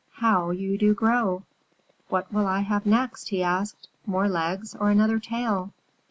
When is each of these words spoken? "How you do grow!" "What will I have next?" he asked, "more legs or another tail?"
"How 0.13 0.49
you 0.49 0.79
do 0.79 0.95
grow!" 0.95 1.43
"What 2.09 2.33
will 2.33 2.47
I 2.47 2.61
have 2.61 2.87
next?" 2.87 3.29
he 3.29 3.43
asked, 3.43 3.87
"more 4.07 4.27
legs 4.27 4.73
or 4.73 4.89
another 4.89 5.19
tail?" 5.19 5.73